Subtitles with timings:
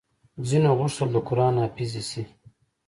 [0.47, 2.23] ځينو غوښتل د قران حافظې شي